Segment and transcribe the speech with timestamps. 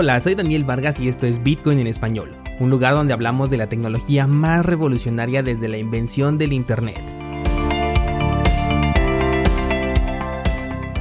[0.00, 3.56] Hola, soy Daniel Vargas y esto es Bitcoin en español, un lugar donde hablamos de
[3.56, 7.00] la tecnología más revolucionaria desde la invención del Internet.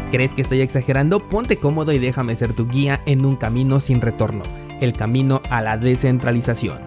[0.10, 1.20] ¿Crees que estoy exagerando?
[1.20, 4.42] Ponte cómodo y déjame ser tu guía en un camino sin retorno,
[4.82, 6.80] el camino a la descentralización.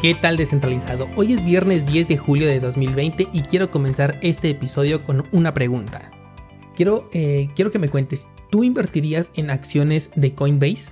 [0.00, 1.08] ¿Qué tal descentralizado?
[1.14, 5.52] Hoy es viernes 10 de julio de 2020 y quiero comenzar este episodio con una
[5.52, 6.19] pregunta.
[6.80, 10.90] Quiero, eh, quiero que me cuentes, ¿tú invertirías en acciones de Coinbase?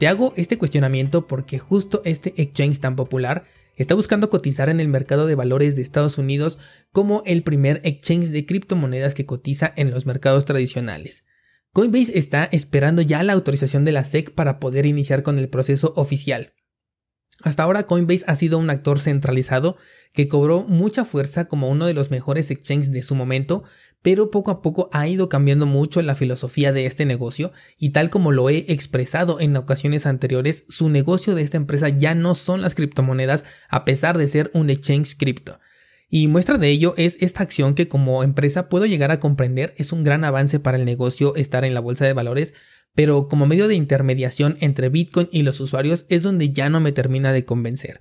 [0.00, 3.44] Te hago este cuestionamiento porque justo este exchange tan popular
[3.76, 6.58] está buscando cotizar en el mercado de valores de Estados Unidos
[6.90, 11.24] como el primer exchange de criptomonedas que cotiza en los mercados tradicionales.
[11.72, 15.92] Coinbase está esperando ya la autorización de la SEC para poder iniciar con el proceso
[15.94, 16.54] oficial.
[17.44, 19.76] Hasta ahora Coinbase ha sido un actor centralizado
[20.12, 23.62] que cobró mucha fuerza como uno de los mejores exchanges de su momento,
[24.02, 28.10] pero poco a poco ha ido cambiando mucho la filosofía de este negocio y tal
[28.10, 32.62] como lo he expresado en ocasiones anteriores, su negocio de esta empresa ya no son
[32.62, 35.58] las criptomonedas a pesar de ser un exchange cripto.
[36.08, 39.92] Y muestra de ello es esta acción que como empresa puedo llegar a comprender es
[39.92, 42.54] un gran avance para el negocio estar en la bolsa de valores,
[42.94, 46.92] pero como medio de intermediación entre Bitcoin y los usuarios es donde ya no me
[46.92, 48.00] termina de convencer.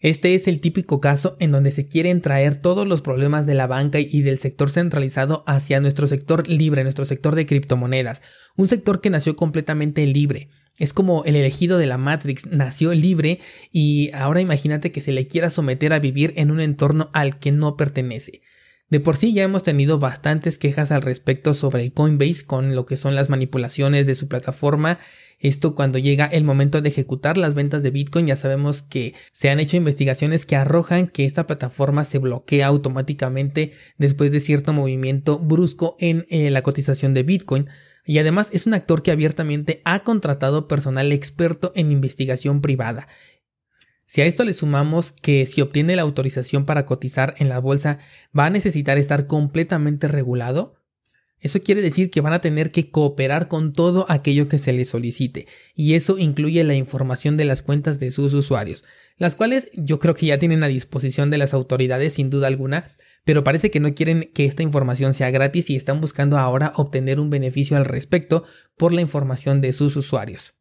[0.00, 3.66] Este es el típico caso en donde se quieren traer todos los problemas de la
[3.66, 8.22] banca y del sector centralizado hacia nuestro sector libre, nuestro sector de criptomonedas,
[8.56, 10.50] un sector que nació completamente libre.
[10.78, 13.40] Es como el elegido de la Matrix, nació libre
[13.72, 17.50] y ahora imagínate que se le quiera someter a vivir en un entorno al que
[17.50, 18.42] no pertenece.
[18.90, 22.96] De por sí ya hemos tenido bastantes quejas al respecto sobre Coinbase con lo que
[22.96, 24.98] son las manipulaciones de su plataforma.
[25.38, 29.50] Esto cuando llega el momento de ejecutar las ventas de Bitcoin ya sabemos que se
[29.50, 35.38] han hecho investigaciones que arrojan que esta plataforma se bloquea automáticamente después de cierto movimiento
[35.38, 37.68] brusco en eh, la cotización de Bitcoin.
[38.06, 43.06] Y además es un actor que abiertamente ha contratado personal experto en investigación privada.
[44.08, 47.98] Si a esto le sumamos que si obtiene la autorización para cotizar en la bolsa
[48.36, 50.76] va a necesitar estar completamente regulado,
[51.40, 54.88] eso quiere decir que van a tener que cooperar con todo aquello que se les
[54.88, 58.82] solicite, y eso incluye la información de las cuentas de sus usuarios,
[59.18, 62.96] las cuales yo creo que ya tienen a disposición de las autoridades sin duda alguna,
[63.26, 67.20] pero parece que no quieren que esta información sea gratis y están buscando ahora obtener
[67.20, 68.44] un beneficio al respecto
[68.78, 70.57] por la información de sus usuarios.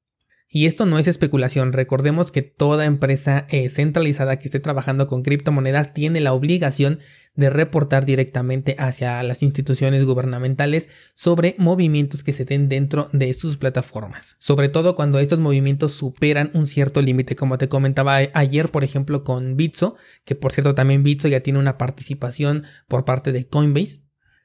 [0.50, 5.22] Y esto no es especulación, recordemos que toda empresa eh, centralizada que esté trabajando con
[5.22, 7.00] criptomonedas tiene la obligación
[7.38, 13.58] de reportar directamente hacia las instituciones gubernamentales sobre movimientos que se den dentro de sus
[13.58, 14.38] plataformas.
[14.40, 19.24] Sobre todo cuando estos movimientos superan un cierto límite, como te comentaba ayer, por ejemplo,
[19.24, 24.02] con Bitso, que por cierto también Bitso ya tiene una participación por parte de Coinbase,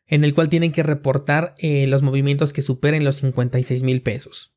[0.07, 4.52] en el cual tienen que reportar eh, los movimientos que superen los 56 mil pesos.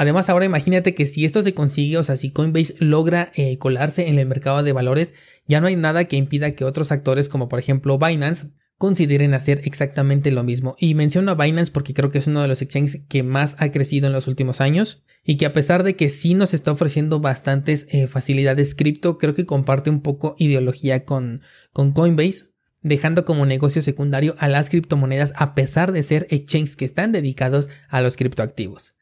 [0.00, 4.08] Además, ahora imagínate que si esto se consigue, o sea, si Coinbase logra eh, colarse
[4.08, 5.12] en el mercado de valores,
[5.46, 8.46] ya no hay nada que impida que otros actores, como por ejemplo Binance,
[8.78, 10.74] consideren hacer exactamente lo mismo.
[10.78, 13.70] Y menciono a Binance porque creo que es uno de los exchanges que más ha
[13.72, 17.20] crecido en los últimos años y que a pesar de que sí nos está ofreciendo
[17.20, 21.42] bastantes eh, facilidades cripto, creo que comparte un poco ideología con,
[21.74, 22.46] con Coinbase,
[22.80, 27.68] dejando como negocio secundario a las criptomonedas a pesar de ser exchanges que están dedicados
[27.90, 28.94] a los criptoactivos.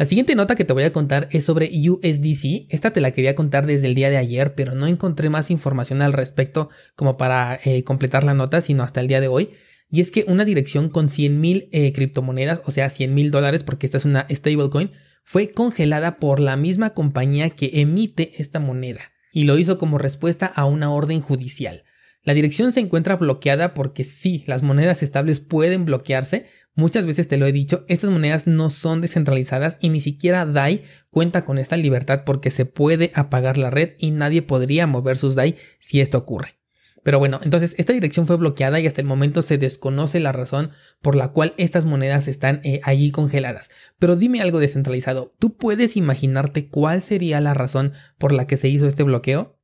[0.00, 2.68] La siguiente nota que te voy a contar es sobre USDC.
[2.70, 6.00] Esta te la quería contar desde el día de ayer, pero no encontré más información
[6.00, 9.50] al respecto como para eh, completar la nota, sino hasta el día de hoy.
[9.90, 13.84] Y es que una dirección con 100.000 eh, criptomonedas, o sea, 100 mil dólares, porque
[13.84, 19.02] esta es una stablecoin, fue congelada por la misma compañía que emite esta moneda.
[19.34, 21.84] Y lo hizo como respuesta a una orden judicial.
[22.22, 27.36] La dirección se encuentra bloqueada porque sí, las monedas estables pueden bloquearse, Muchas veces te
[27.36, 31.76] lo he dicho, estas monedas no son descentralizadas y ni siquiera DAI cuenta con esta
[31.76, 36.18] libertad porque se puede apagar la red y nadie podría mover sus DAI si esto
[36.18, 36.60] ocurre.
[37.02, 40.70] Pero bueno, entonces esta dirección fue bloqueada y hasta el momento se desconoce la razón
[41.00, 43.70] por la cual estas monedas están eh, allí congeladas.
[43.98, 48.68] Pero dime algo descentralizado, ¿tú puedes imaginarte cuál sería la razón por la que se
[48.68, 49.58] hizo este bloqueo?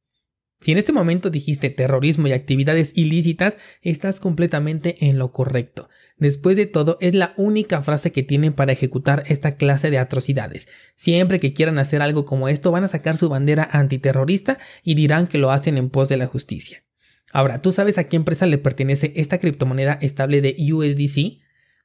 [0.60, 5.90] Si en este momento dijiste terrorismo y actividades ilícitas, estás completamente en lo correcto.
[6.18, 10.66] Después de todo, es la única frase que tienen para ejecutar esta clase de atrocidades.
[10.96, 15.26] Siempre que quieran hacer algo como esto, van a sacar su bandera antiterrorista y dirán
[15.26, 16.84] que lo hacen en pos de la justicia.
[17.32, 21.42] Ahora, ¿tú sabes a qué empresa le pertenece esta criptomoneda estable de USDC?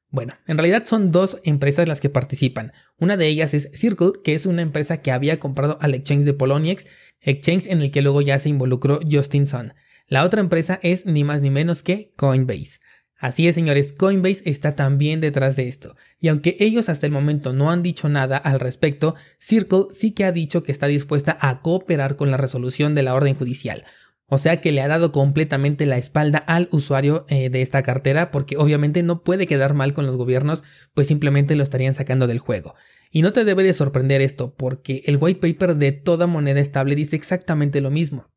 [0.10, 2.74] Bueno, en realidad son dos empresas las que participan.
[2.98, 6.34] Una de ellas es Circle, que es una empresa que había comprado al exchange de
[6.34, 6.86] Poloniex,
[7.22, 9.74] exchange en el que luego ya se involucró Justin Sun.
[10.07, 12.81] La otra empresa es ni más ni menos que Coinbase.
[13.21, 15.95] Así es, señores, Coinbase está también detrás de esto.
[16.19, 20.25] Y aunque ellos hasta el momento no han dicho nada al respecto, Circle sí que
[20.25, 23.83] ha dicho que está dispuesta a cooperar con la resolución de la orden judicial.
[24.25, 28.31] O sea que le ha dado completamente la espalda al usuario eh, de esta cartera
[28.31, 30.63] porque obviamente no puede quedar mal con los gobiernos,
[30.95, 32.74] pues simplemente lo estarían sacando del juego.
[33.12, 36.95] Y no te debe de sorprender esto porque el white paper de toda moneda estable
[36.95, 38.31] dice exactamente lo mismo.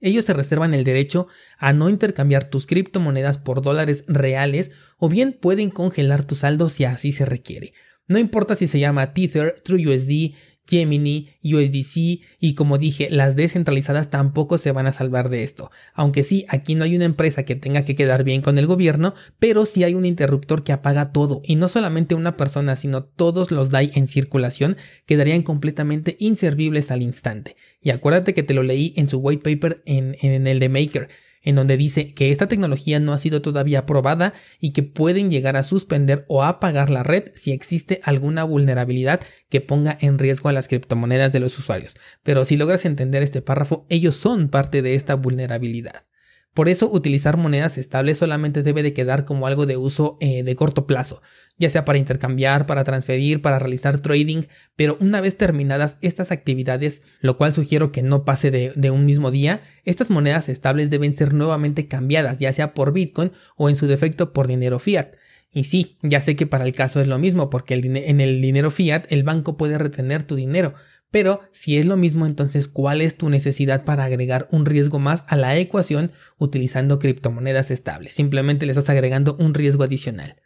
[0.00, 5.32] Ellos se reservan el derecho a no intercambiar tus criptomonedas por dólares reales o bien
[5.32, 7.74] pueden congelar tu saldo si así se requiere.
[8.06, 10.34] No importa si se llama Tether, TrueUSD,
[10.70, 15.70] Gemini, USDC y como dije, las descentralizadas tampoco se van a salvar de esto.
[15.92, 19.14] Aunque sí, aquí no hay una empresa que tenga que quedar bien con el gobierno,
[19.38, 23.50] pero sí hay un interruptor que apaga todo y no solamente una persona, sino todos
[23.50, 24.76] los DAI en circulación
[25.06, 27.56] quedarían completamente inservibles al instante.
[27.82, 31.08] Y acuérdate que te lo leí en su white paper en, en el de Maker
[31.42, 35.56] en donde dice que esta tecnología no ha sido todavía aprobada y que pueden llegar
[35.56, 40.52] a suspender o apagar la red si existe alguna vulnerabilidad que ponga en riesgo a
[40.52, 41.96] las criptomonedas de los usuarios.
[42.22, 46.09] Pero si logras entender este párrafo, ellos son parte de esta vulnerabilidad.
[46.54, 50.56] Por eso utilizar monedas estables solamente debe de quedar como algo de uso eh, de
[50.56, 51.22] corto plazo,
[51.58, 54.42] ya sea para intercambiar, para transferir, para realizar trading,
[54.74, 59.06] pero una vez terminadas estas actividades, lo cual sugiero que no pase de, de un
[59.06, 63.76] mismo día, estas monedas estables deben ser nuevamente cambiadas, ya sea por Bitcoin o en
[63.76, 65.14] su defecto por dinero fiat.
[65.52, 68.70] Y sí, ya sé que para el caso es lo mismo, porque en el dinero
[68.70, 70.74] fiat el banco puede retener tu dinero,
[71.10, 75.24] pero si es lo mismo, entonces, ¿cuál es tu necesidad para agregar un riesgo más
[75.26, 78.12] a la ecuación utilizando criptomonedas estables?
[78.14, 80.36] Simplemente le estás agregando un riesgo adicional.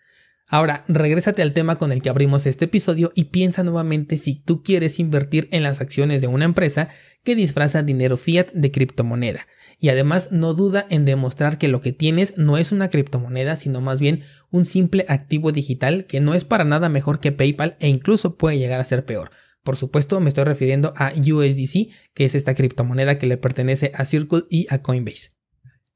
[0.46, 4.62] Ahora, regrésate al tema con el que abrimos este episodio y piensa nuevamente si tú
[4.62, 6.88] quieres invertir en las acciones de una empresa
[7.25, 9.46] que disfraza dinero fiat de criptomoneda.
[9.81, 13.81] Y además no duda en demostrar que lo que tienes no es una criptomoneda, sino
[13.81, 17.88] más bien un simple activo digital que no es para nada mejor que PayPal e
[17.88, 19.31] incluso puede llegar a ser peor.
[19.64, 24.05] Por supuesto, me estoy refiriendo a USDC, que es esta criptomoneda que le pertenece a
[24.05, 25.32] Circle y a Coinbase.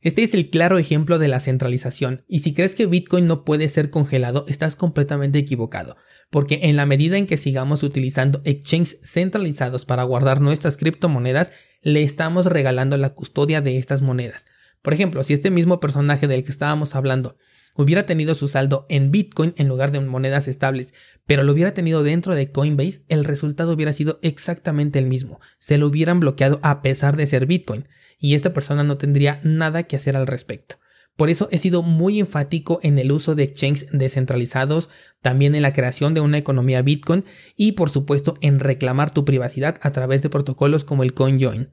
[0.01, 3.69] Este es el claro ejemplo de la centralización, y si crees que Bitcoin no puede
[3.69, 5.97] ser congelado, estás completamente equivocado,
[6.31, 11.51] porque en la medida en que sigamos utilizando exchanges centralizados para guardar nuestras criptomonedas,
[11.83, 14.47] le estamos regalando la custodia de estas monedas.
[14.83, 17.37] Por ejemplo, si este mismo personaje del que estábamos hablando
[17.79, 20.93] hubiera tenido su saldo en Bitcoin en lugar de monedas estables,
[21.27, 25.41] pero lo hubiera tenido dentro de Coinbase, el resultado hubiera sido exactamente el mismo.
[25.61, 27.89] Se lo hubieran bloqueado a pesar de ser Bitcoin,
[28.19, 30.77] y esta persona no tendría nada que hacer al respecto.
[31.17, 34.89] Por eso he sido muy enfático en el uso de exchanges descentralizados,
[35.23, 37.25] también en la creación de una economía Bitcoin
[37.57, 41.71] y por supuesto en reclamar tu privacidad a través de protocolos como el CoinJoin.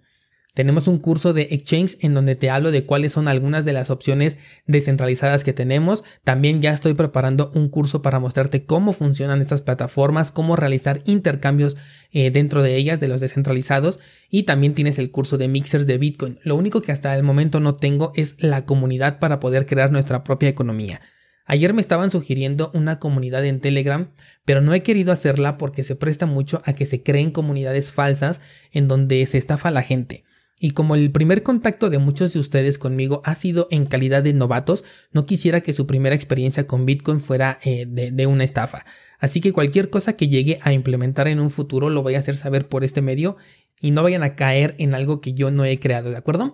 [0.55, 3.89] Tenemos un curso de Exchange en donde te hablo de cuáles son algunas de las
[3.89, 6.05] opciones descentralizadas que tenemos.
[6.23, 11.75] También ya estoy preparando un curso para mostrarte cómo funcionan estas plataformas, cómo realizar intercambios
[12.11, 13.99] eh, dentro de ellas, de los descentralizados.
[14.29, 16.39] Y también tienes el curso de mixers de Bitcoin.
[16.43, 20.23] Lo único que hasta el momento no tengo es la comunidad para poder crear nuestra
[20.23, 21.01] propia economía.
[21.45, 24.09] Ayer me estaban sugiriendo una comunidad en Telegram,
[24.45, 28.39] pero no he querido hacerla porque se presta mucho a que se creen comunidades falsas
[28.71, 30.23] en donde se estafa a la gente.
[30.57, 34.33] Y como el primer contacto de muchos de ustedes conmigo ha sido en calidad de
[34.33, 38.85] novatos, no quisiera que su primera experiencia con Bitcoin fuera eh, de, una estafa.
[39.19, 42.37] Así que cualquier cosa que llegue a implementar en un futuro lo voy a hacer
[42.37, 43.35] saber por este medio
[43.81, 46.53] y no vayan a caer en algo que yo no he creado, ¿de acuerdo?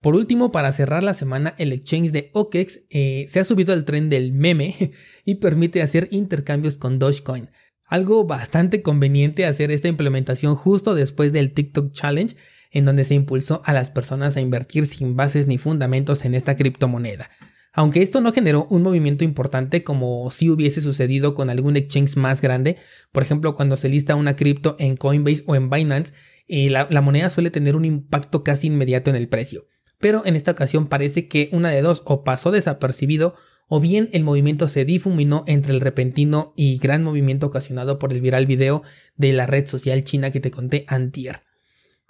[0.00, 3.84] Por último, para cerrar la semana, el exchange de OKEX eh, se ha subido al
[3.84, 4.92] tren del meme
[5.24, 7.50] y permite hacer intercambios con Dogecoin.
[7.84, 12.36] Algo bastante conveniente hacer esta implementación justo después del TikTok Challenge
[12.70, 16.56] en donde se impulsó a las personas a invertir sin bases ni fundamentos en esta
[16.56, 17.30] criptomoneda.
[17.72, 22.40] Aunque esto no generó un movimiento importante como si hubiese sucedido con algún exchange más
[22.40, 22.76] grande,
[23.12, 26.12] por ejemplo cuando se lista una cripto en Coinbase o en Binance,
[26.48, 29.66] eh, la, la moneda suele tener un impacto casi inmediato en el precio.
[29.98, 33.34] Pero en esta ocasión parece que una de dos o pasó desapercibido
[33.68, 38.20] o bien el movimiento se difuminó entre el repentino y gran movimiento ocasionado por el
[38.20, 38.82] viral video
[39.16, 41.42] de la red social china que te conté antier.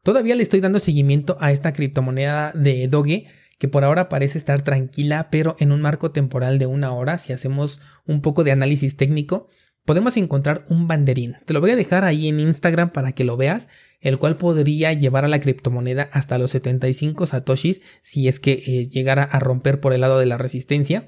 [0.02, 3.26] Todavía le estoy dando seguimiento a esta criptomoneda de Doge,
[3.59, 7.33] que por ahora parece estar tranquila, pero en un marco temporal de una hora, si
[7.33, 9.49] hacemos un poco de análisis técnico,
[9.85, 11.37] podemos encontrar un banderín.
[11.45, 13.69] Te lo voy a dejar ahí en Instagram para que lo veas,
[14.00, 18.88] el cual podría llevar a la criptomoneda hasta los 75 satoshis si es que eh,
[18.88, 21.07] llegara a romper por el lado de la resistencia.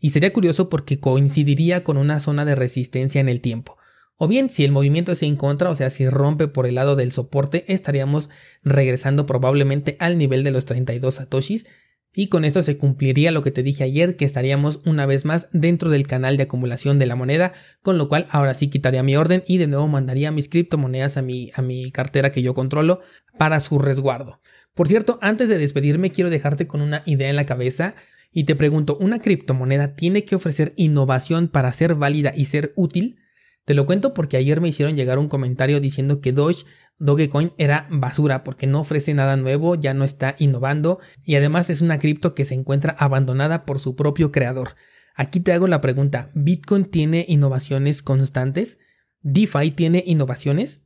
[0.00, 3.76] Y sería curioso porque coincidiría con una zona de resistencia en el tiempo.
[4.16, 6.94] O bien, si el movimiento es en contra, o sea, si rompe por el lado
[6.94, 8.30] del soporte, estaríamos
[8.62, 11.66] regresando probablemente al nivel de los 32 satoshis.
[12.16, 15.48] Y con esto se cumpliría lo que te dije ayer, que estaríamos una vez más
[15.52, 19.16] dentro del canal de acumulación de la moneda, con lo cual ahora sí quitaría mi
[19.16, 23.00] orden y de nuevo mandaría mis criptomonedas a mi, a mi cartera que yo controlo
[23.36, 24.40] para su resguardo.
[24.74, 27.96] Por cierto, antes de despedirme quiero dejarte con una idea en la cabeza
[28.30, 33.18] y te pregunto, ¿una criptomoneda tiene que ofrecer innovación para ser válida y ser útil?
[33.64, 36.64] Te lo cuento porque ayer me hicieron llegar un comentario diciendo que Doge
[36.98, 41.80] Dogecoin era basura porque no ofrece nada nuevo, ya no está innovando y además es
[41.80, 44.76] una cripto que se encuentra abandonada por su propio creador.
[45.16, 48.78] Aquí te hago la pregunta, ¿Bitcoin tiene innovaciones constantes?
[49.22, 50.82] ¿DeFi tiene innovaciones?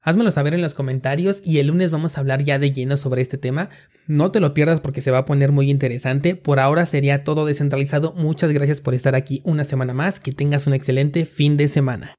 [0.00, 3.20] Házmelo saber en los comentarios y el lunes vamos a hablar ya de lleno sobre
[3.20, 3.68] este tema.
[4.06, 6.36] No te lo pierdas porque se va a poner muy interesante.
[6.36, 8.12] Por ahora sería todo descentralizado.
[8.12, 10.20] Muchas gracias por estar aquí una semana más.
[10.20, 12.16] Que tengas un excelente fin de semana.